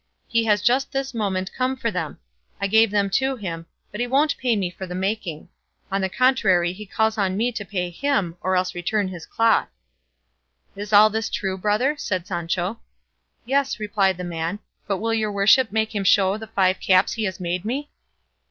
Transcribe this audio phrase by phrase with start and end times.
[0.27, 2.17] He has just this moment come for them;
[2.59, 5.49] I gave them to him, but he won't pay me for the making;
[5.91, 9.67] on the contrary, he calls upon me to pay him, or else return his cloth."
[10.75, 12.79] "Is all this true, brother?" said Sancho.
[13.45, 17.25] "Yes," replied the man; "but will your worship make him show the five caps he
[17.25, 17.91] has made me?"